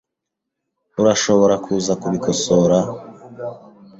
[1.01, 2.77] Urashobora kuza kubikosora?